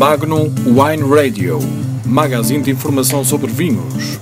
[0.00, 1.58] Magnum Wine Radio,
[2.06, 4.18] magazine de informação sobre vinhos.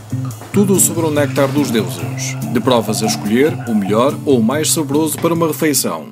[0.53, 2.35] Tudo sobre o néctar dos deuses.
[2.53, 6.11] De provas a escolher, o melhor ou o mais saboroso para uma refeição.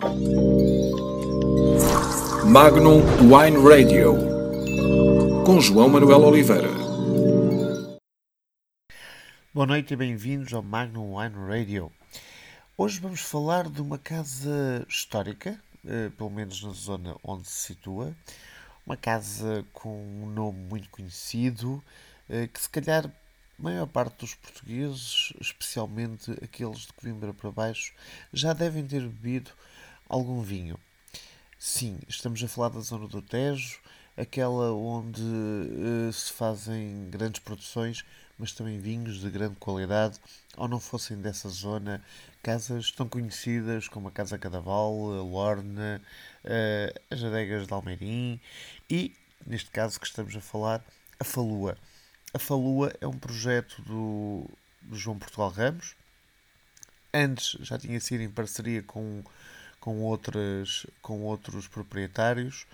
[2.48, 4.14] Magnum Wine Radio,
[5.44, 6.70] com João Manuel Oliveira.
[9.52, 11.90] Boa noite e bem-vindos ao Magnum Wine Radio.
[12.78, 18.14] Hoje vamos falar de uma casa histórica, eh, pelo menos na zona onde se situa,
[18.86, 21.82] uma casa com um nome muito conhecido,
[22.28, 27.92] eh, que se calhar a maior parte dos portugueses, especialmente aqueles de Coimbra para baixo,
[28.32, 29.50] já devem ter bebido
[30.08, 30.78] algum vinho.
[31.58, 33.80] Sim, estamos a falar da zona do Tejo,
[34.16, 38.04] aquela onde uh, se fazem grandes produções,
[38.38, 40.18] mas também vinhos de grande qualidade,
[40.56, 42.02] ou não fossem dessa zona,
[42.42, 46.00] casas tão conhecidas como a Casa Cadaval, a Lorna,
[46.44, 48.40] uh, as adegas de Almeirim
[48.90, 49.14] e,
[49.46, 50.84] neste caso que estamos a falar,
[51.18, 51.76] a Falua.
[52.34, 54.48] A Falua é um projeto do,
[54.82, 55.96] do João Portugal Ramos.
[57.12, 59.24] Antes já tinha sido em parceria com,
[59.80, 62.66] com, outras, com outros proprietários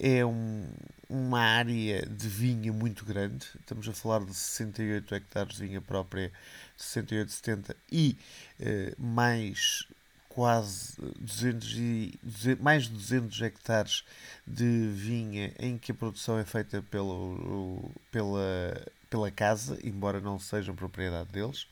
[0.00, 0.66] é um,
[1.08, 3.46] uma área de vinha muito grande.
[3.60, 6.32] Estamos a falar de 68 hectares de vinha própria,
[6.76, 8.16] 68, 70 e
[8.58, 9.86] eh, mais
[10.30, 12.18] quase 200 e,
[12.60, 14.04] mais de 200 hectares
[14.46, 20.74] de vinha em que a produção é feita pelo, pela, pela casa, embora não sejam
[20.74, 21.66] propriedade deles.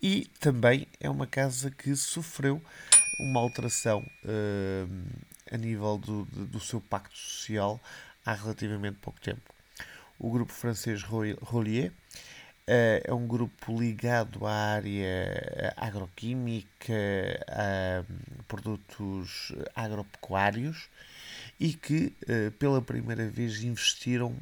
[0.00, 2.62] E também é uma casa que sofreu
[3.18, 4.88] uma alteração uh,
[5.50, 7.80] a nível do, do seu pacto social
[8.24, 9.54] há relativamente pouco tempo.
[10.18, 11.92] O grupo francês Rollier uh,
[13.04, 16.94] é um grupo ligado à área agroquímica,
[17.48, 20.88] a um, produtos agropecuários
[21.60, 24.36] e que uh, pela primeira vez investiram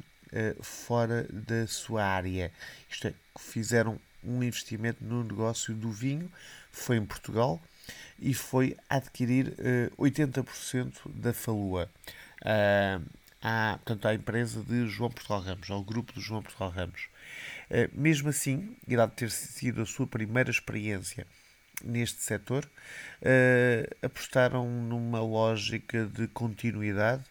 [0.59, 2.51] fora da sua área.
[2.89, 6.29] Isto é, fizeram um investimento no negócio do vinho,
[6.71, 7.61] foi em Portugal
[8.19, 9.53] e foi adquirir
[9.97, 11.89] uh, 80% da Falua.
[12.41, 13.03] Uh,
[13.41, 17.09] à, portanto, à empresa de João Portugal Ramos, ao grupo de João Portugal Ramos.
[17.69, 21.27] Uh, mesmo assim, irá ter sido a sua primeira experiência
[21.83, 27.23] neste setor, uh, apostaram numa lógica de continuidade,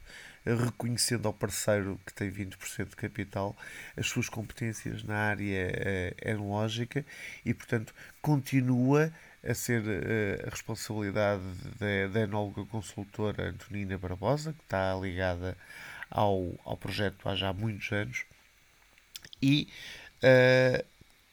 [0.44, 3.56] reconhecendo ao parceiro que tem 20% de capital
[3.96, 7.04] as suas competências na área enológica
[7.46, 9.10] e, portanto, continua
[9.46, 11.42] a ser uh, a responsabilidade
[11.78, 15.56] da, da enóloga consultora Antonina Barbosa, que está ligada
[16.10, 18.24] ao, ao projeto há já muitos anos,
[19.42, 19.68] e
[20.22, 20.84] uh,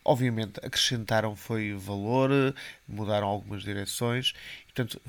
[0.03, 2.55] obviamente acrescentaram foi valor,
[2.87, 4.33] mudaram algumas direções,
[4.65, 5.01] portanto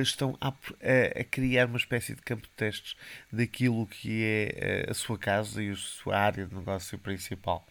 [0.00, 2.96] estão a, a, a, criar uma espécie de campo de testes
[3.32, 7.66] daquilo que é a sua casa e a sua área de negócio principal.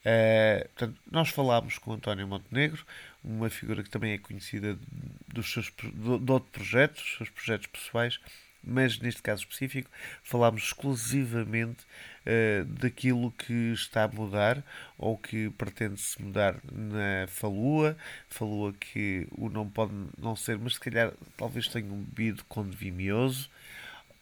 [0.00, 2.84] Uh, portanto, nós falámos com António Montenegro,
[3.22, 4.78] uma figura que também é conhecida
[5.26, 8.20] dos seus, de, de outros projetos, dos seus projetos pessoais,
[8.62, 9.90] mas neste caso específico
[10.22, 11.84] falámos exclusivamente
[12.26, 14.62] uh, daquilo que está a mudar
[14.96, 17.96] ou que pretende-se mudar na Falua.
[18.28, 22.62] Falua que o nome pode não ser, mas se calhar talvez tenha um bebido com
[22.62, 23.48] Vimioso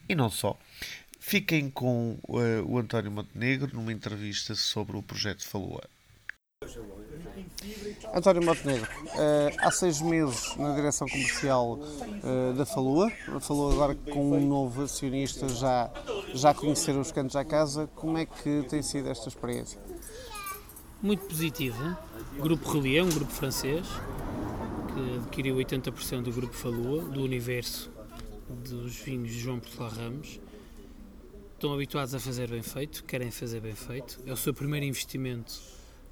[0.09, 0.59] e não só.
[1.19, 5.83] Fiquem com uh, o António Montenegro numa entrevista sobre o projeto Falua.
[8.15, 13.95] António Montenegro, uh, há seis meses na direção comercial uh, da Falua, a Falua agora
[13.95, 15.91] com um novo acionista já,
[16.33, 19.81] já conheceram os cantos à casa, como é que tem sido esta experiência?
[21.03, 21.99] Muito positiva.
[22.39, 23.87] Grupo Relier, um grupo francês,
[24.95, 27.91] que adquiriu 80% do grupo Falua, do universo
[28.49, 30.41] dos vinhos de João Portugal Ramos.
[31.57, 34.21] Estão habituados a fazer bem feito, querem fazer bem feito.
[34.27, 35.59] É o seu primeiro investimento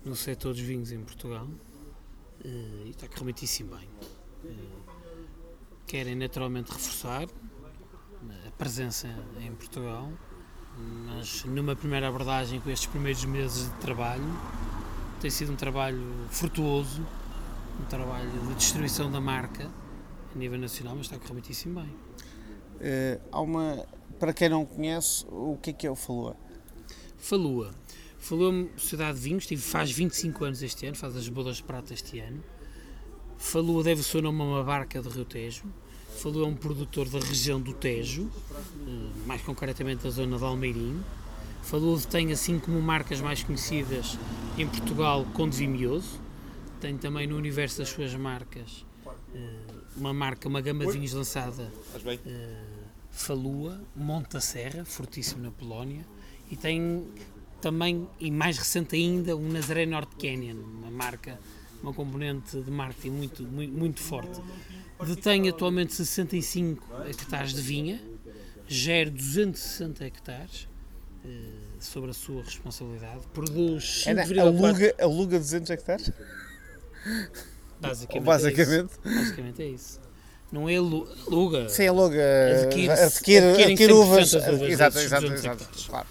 [0.02, 3.86] no setor dos vinhos em Portugal uh, e está muitíssimo bem.
[4.42, 4.82] Uh,
[5.86, 9.06] querem naturalmente reforçar a presença
[9.38, 10.10] em Portugal,
[10.78, 14.24] mas numa primeira abordagem com estes primeiros meses de trabalho,
[15.20, 17.06] tem sido um trabalho frutuoso,
[17.82, 19.70] um trabalho de distribuição da marca
[20.34, 21.90] a nível nacional, mas está muitíssimo bem.
[22.76, 23.86] Uh, há uma,
[24.18, 26.36] para quem não conhece, o que é que é o Falua?
[27.16, 27.74] Falua
[28.24, 32.20] Falou-me Sociedade de Vinhos, faz 25 anos este ano, faz as bodas de prata este
[32.20, 32.42] ano.
[33.36, 35.64] Falou deve o seu nome a uma barca de Rio Tejo.
[36.16, 38.30] Falou é um produtor da região do Tejo,
[38.88, 41.04] eh, mais concretamente da zona de Almeirim.
[41.64, 44.18] Falou tem, assim como marcas mais conhecidas
[44.56, 46.18] em Portugal, Conde Vimioso.
[46.80, 48.86] Tem também no universo das suas marcas
[49.34, 49.50] eh,
[49.98, 51.70] uma marca, uma gama de vinhos lançada
[52.24, 52.62] eh,
[53.14, 56.04] Falua, Monte Serra, fortíssimo na Polónia,
[56.50, 57.06] e tem
[57.60, 61.38] também, e mais recente ainda, o Nazaré North Canyon, uma marca,
[61.82, 64.40] uma componente de marketing muito, muito, muito forte.
[65.06, 68.02] Detém atualmente 65 hectares de vinha,
[68.66, 70.68] gera 260 hectares
[71.24, 71.28] eh,
[71.80, 76.12] sobre a sua responsabilidade, produz 5,4 aluga, aluga 200 hectares?
[77.80, 78.70] Basicamente, Basicamente.
[78.70, 79.00] É isso.
[79.04, 80.00] Basicamente é isso.
[80.54, 81.68] Não é alu- aluga.
[81.68, 82.22] Sim, aluga.
[82.62, 84.32] Adquire- Adquire, adquire 100% uvas.
[84.34, 85.88] Exato, exato, 200 exato.
[85.90, 86.06] Claro.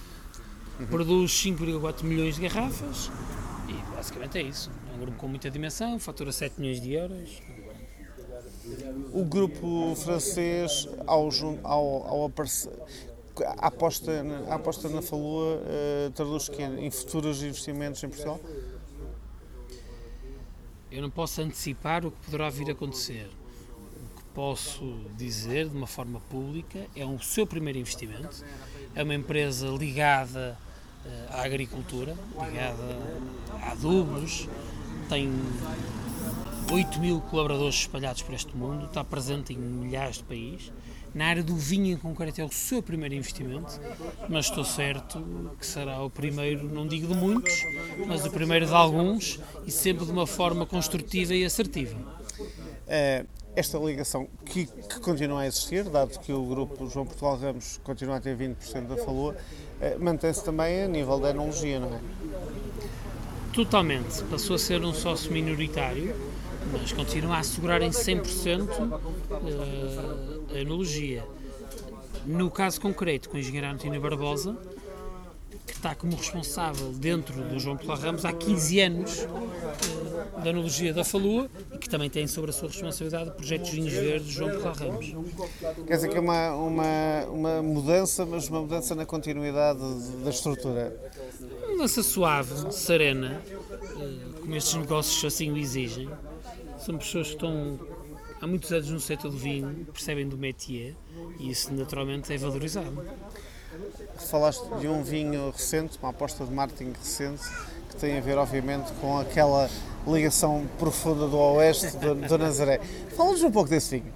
[0.90, 3.10] Produz 5,4 milhões de garrafas
[3.70, 4.70] e basicamente é isso.
[4.92, 7.42] É um grupo com muita dimensão, fatura 7 milhões de euros.
[9.14, 11.30] O grupo francês, ao,
[11.64, 12.72] ao, ao aparecer.
[13.58, 18.40] A aposta, na- a aposta na Falua eh, traduz que em futuros investimentos em Portugal?
[20.92, 23.30] Eu não posso antecipar o que poderá vir a acontecer.
[24.34, 28.44] Posso dizer de uma forma pública é o seu primeiro investimento.
[28.96, 30.58] É uma empresa ligada
[31.06, 32.98] eh, à agricultura, ligada
[33.62, 34.48] a adubos,
[35.08, 35.30] tem
[36.72, 40.72] 8 mil colaboradores espalhados por este mundo, está presente em milhares de países.
[41.14, 43.80] Na área do vinho em concreto é o seu primeiro investimento,
[44.28, 45.24] mas estou certo
[45.60, 47.54] que será o primeiro, não digo de muitos,
[48.08, 51.96] mas o primeiro de alguns e sempre de uma forma construtiva e assertiva.
[52.88, 57.80] Eh, esta ligação que, que continua a existir, dado que o grupo João Portugal Ramos
[57.84, 59.36] continua a ter 20% da Falua,
[60.00, 62.00] mantém-se também a nível da enologia, não é?
[63.54, 66.16] Totalmente, passou a ser um sócio minoritário,
[66.72, 68.68] mas continua a assegurar em 100%
[70.52, 71.24] eh, a enologia.
[72.26, 74.58] No caso concreto, com o engenheiro António Barbosa,
[75.66, 80.94] que está como responsável dentro do João Pilar Ramos há 15 anos eh, da enologia
[80.94, 84.50] da Falua e que também tem sobre a sua responsabilidade o projeto Vinhos Verdes João
[84.52, 85.16] Pilar Ramos.
[85.88, 89.80] Quer dizer que é uma, uma, uma mudança, mas uma mudança na continuidade
[90.24, 91.12] da estrutura.
[91.64, 96.10] Uma mudança suave, serena, eh, como estes negócios assim o exigem.
[96.78, 97.80] São pessoas que estão
[98.42, 100.96] há muitos anos no setor do vinho, percebem do métier
[101.40, 103.02] e isso naturalmente é valorizado.
[104.30, 107.44] Falaste de um vinho recente, uma aposta de marketing recente,
[107.90, 109.70] que tem a ver, obviamente, com aquela
[110.08, 112.80] ligação profunda do Oeste, do, do Nazaré.
[113.16, 114.14] Fala-nos um pouco desse vinho.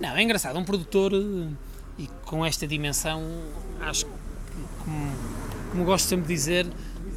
[0.00, 1.48] Não, é engraçado, um produtor eh,
[1.98, 3.22] e com esta dimensão,
[3.80, 4.12] acho que,
[4.84, 5.12] como,
[5.70, 6.66] como gosto sempre de dizer,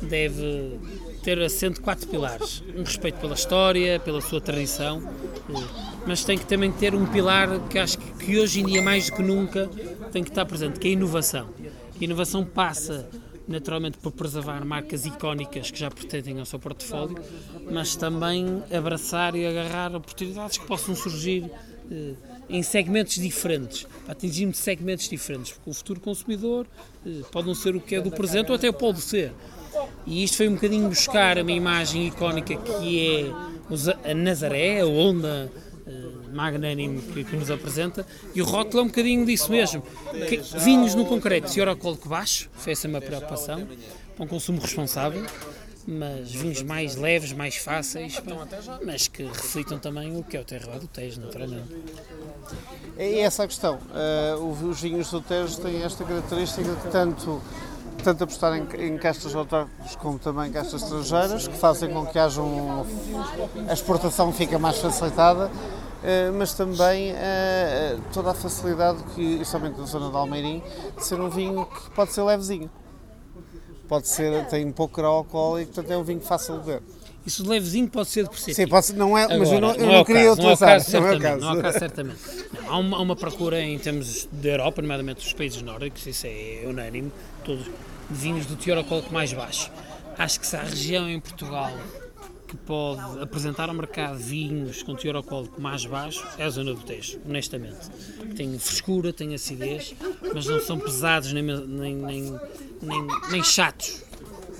[0.02, 0.80] deve
[1.24, 2.64] ter assento quatro pilares.
[2.76, 5.02] Um respeito pela história, pela sua tradição,
[5.50, 5.54] eh,
[6.08, 9.10] mas tem que também ter um pilar que acho que, que hoje em dia, mais
[9.10, 9.70] do que nunca,
[10.12, 11.50] tem que estar presente, que é a inovação.
[12.00, 13.10] A inovação passa
[13.48, 17.18] naturalmente por preservar marcas icónicas que já pertencem ao seu portfólio,
[17.70, 21.50] mas também abraçar e agarrar oportunidades que possam surgir
[21.92, 22.14] eh,
[22.50, 26.68] em segmentos diferentes, para atingirmos segmentos diferentes, porque o futuro consumidor
[27.06, 29.34] eh, pode não ser o que é do presente ou até pode ser.
[30.06, 35.52] E isto foi um bocadinho buscar uma imagem icónica que é a Nazaré, a onda
[36.32, 39.82] magnânime que, que nos apresenta, e o rótulo é um bocadinho disso mesmo.
[40.28, 43.68] Que- vinhos no concreto, teor alcoólico baixo, foi essa a minha preocupação,
[44.16, 45.24] para um consumo responsável,
[45.88, 48.22] mas vinhos mais leves, mais fáceis,
[48.86, 51.66] mas que reflitam também o que é o terroir do Tejo, naturalmente.
[52.98, 53.80] É essa a questão.
[53.96, 54.36] Eh,
[54.70, 57.42] os vinhos do Tejo têm esta característica de tanto,
[58.04, 62.42] tanto apostar em, em castas autóctones como também castas estrangeiras, que fazem com que haja
[62.42, 62.86] um,
[63.68, 65.50] a exportação fica mais facilitada,
[66.38, 70.64] mas também eh, toda a facilidade, que, especialmente na zona de Almeirim,
[70.98, 72.70] de ser um vinho que pode ser levezinho.
[73.88, 76.82] Pode ser, tem pouco grau alcoólico, portanto é um vinho fácil de beber.
[77.26, 78.56] Isso de levezinho pode ser depreciativo.
[78.56, 80.54] Sim, pode ser, não é, mas eu não, eu é não queria caso, não é
[80.54, 80.70] utilizar.
[80.70, 81.42] não é o certamente, caso.
[81.42, 82.20] não é o caso, certamente.
[82.52, 86.26] Não, há, uma, há uma procura em termos da Europa, nomeadamente dos países nórdicos, isso
[86.26, 87.12] é unânime,
[87.44, 87.70] todos
[88.10, 89.72] vinhos do teor alcoólico mais baixo.
[90.18, 91.72] Acho que se há região em Portugal
[92.52, 96.82] que pode apresentar ao mercado vinhos com teor alcoólico mais baixo, é a zona do
[96.82, 97.90] Tejo, honestamente.
[98.36, 99.96] Tem frescura, tem acidez,
[100.34, 102.40] mas não são pesados nem, nem, nem,
[102.82, 104.04] nem, nem chatos.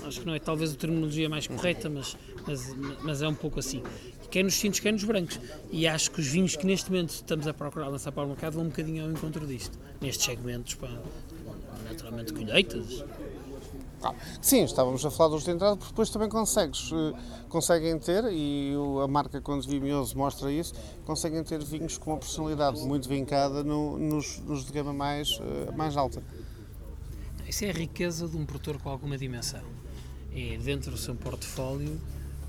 [0.06, 3.60] Acho que não é talvez a terminologia mais correta, mas, mas, mas é um pouco
[3.60, 3.82] assim.
[4.30, 5.38] Quer nos tintos, quer nos brancos.
[5.70, 8.54] E acho que os vinhos que neste momento estamos a procurar lançar para o mercado
[8.54, 9.78] vão um bocadinho ao encontro disto.
[10.00, 10.88] Nestes segmentos, pá,
[11.84, 13.04] naturalmente colheitas.
[14.04, 18.24] Ah, Sim, estávamos a falar dos de entrada, porque depois também consegues, eh, conseguem ter,
[18.32, 23.62] e a marca Conde Vimioso mostra isso, conseguem ter vinhos com uma personalidade muito vincada
[23.62, 26.22] no- nos, nos de gama mais, eh, mais alta.
[27.46, 29.60] Isso é a riqueza de um produtor com alguma dimensão.
[30.34, 32.00] É dentro do seu portfólio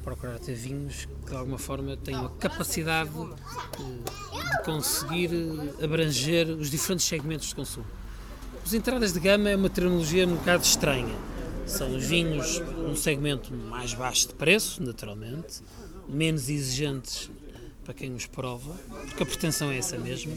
[0.04, 5.30] procurar ter vinhos que de alguma forma tenham a capacidade eh, de conseguir
[5.84, 7.86] abranger os diferentes segmentos de consumo.
[8.66, 11.14] Os entradas de gama é uma terminologia um bocado estranha.
[11.66, 15.62] São os vinhos num segmento mais baixo de preço, naturalmente,
[16.08, 17.30] menos exigentes
[17.84, 18.74] para quem os prova,
[19.08, 20.34] porque a pretensão é essa mesma,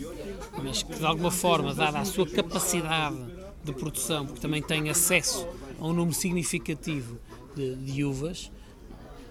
[0.63, 3.17] mas que de alguma forma, dada a sua capacidade
[3.63, 5.47] de produção, porque também tem acesso
[5.79, 7.19] a um número significativo
[7.55, 8.51] de, de uvas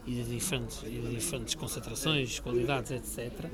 [0.05, 3.49] e de diferentes, e de diferentes concentrações, qualidades, etc.,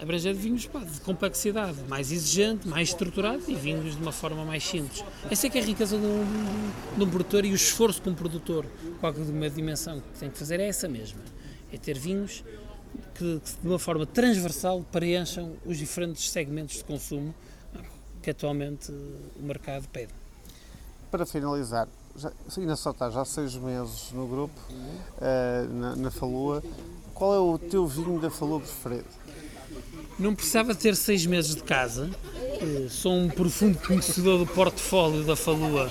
[0.00, 4.64] abranger vinhos pá, de complexidade, mais exigente, mais estruturado e vinhos de uma forma mais
[4.64, 5.04] simples.
[5.30, 8.08] Essa é que é a riqueza de um, de um produtor e o esforço que
[8.08, 8.66] um produtor,
[9.00, 11.20] qualquer uma dimensão que tem que fazer é essa mesma,
[11.72, 12.44] é ter vinhos
[13.14, 17.34] que, que de uma forma transversal preencham os diferentes segmentos de consumo
[18.22, 20.12] que atualmente o mercado pede.
[21.10, 21.86] Para finalizar,
[22.16, 26.62] já, ainda só está já seis meses no grupo, uh, na, na Falua,
[27.12, 29.04] qual é o teu vinho da Falua preferido?
[30.18, 32.08] Não precisava ter seis meses de casa.
[32.88, 35.90] Sou um profundo conhecedor do portfólio da Falua,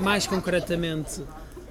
[0.00, 1.22] mais concretamente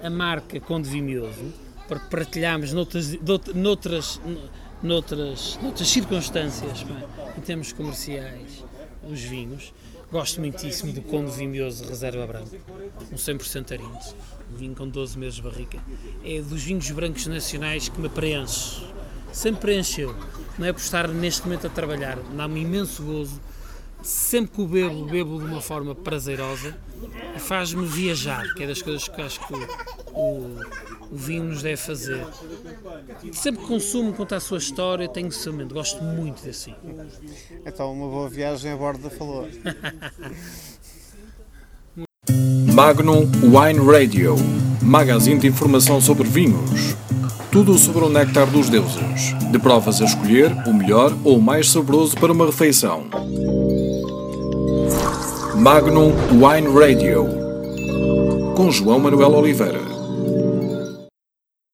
[0.02, 1.52] a marca Conde Vimioso,
[1.86, 3.12] porque partilhamos noutras,
[3.54, 4.20] noutras,
[4.82, 6.86] noutras, noutras circunstâncias,
[7.36, 8.64] em termos comerciais,
[9.08, 9.72] os vinhos.
[10.10, 12.56] Gosto muitíssimo do Conde Vimioso Reserva Branco,
[13.12, 14.16] um 100% arinto,
[14.52, 15.78] um vinho com 12 meses de barrica.
[16.24, 18.80] É dos vinhos brancos nacionais que me preenche,
[19.32, 20.14] sempre preencheu
[20.60, 23.40] não é por estar neste momento a trabalhar, dá-me imenso gozo.
[24.02, 26.76] Sempre que o bebo, bebo de uma forma prazerosa
[27.34, 29.58] e faz-me viajar, que é das coisas que acho que o,
[30.12, 30.60] o,
[31.10, 32.26] o vinho nos deve fazer.
[33.32, 37.06] Sempre que consumo, conta a sua história, tenho seu momento, gosto muito desse vinho.
[37.64, 39.48] Então, uma boa viagem a bordo da Falou.
[42.74, 44.36] Magnum Wine Radio,
[44.82, 46.96] magazine de informação sobre vinhos.
[47.50, 49.34] Tudo sobre o néctar dos deuses.
[49.50, 53.02] De provas a escolher o melhor ou o mais saboroso para uma refeição.
[55.56, 57.26] Magnum Wine Radio.
[58.54, 59.89] Com João Manuel Oliveira.